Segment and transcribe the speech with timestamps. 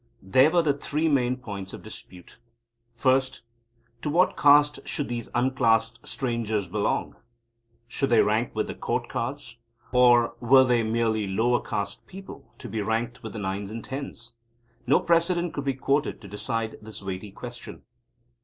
[0.23, 2.39] There were three main points of dispute.
[2.95, 3.43] First,
[4.01, 7.15] to what caste should these unclassed strangers belong?
[7.87, 9.57] Should they rank with the Court Cards?
[9.91, 14.33] Or were they merely lower caste people, to be ranked with the Nines and Tens?
[14.87, 17.83] No precedent could be quoted to decide this weighty question.